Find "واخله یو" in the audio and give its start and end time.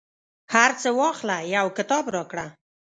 0.99-1.67